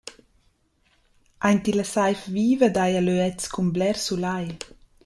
[1.49, 4.45] Aint illa saiv viva daja löets cun bler sulai.